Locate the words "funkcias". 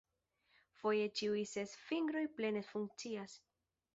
2.73-3.39